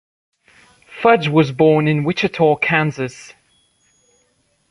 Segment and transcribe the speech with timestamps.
[1.03, 3.33] Fudge was born in Wichita, Kansas.